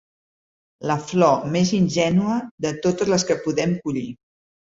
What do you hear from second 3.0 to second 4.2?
les que podem collir.